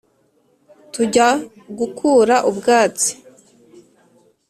[0.93, 1.27] Tujya
[1.77, 3.11] gukura ubwatsi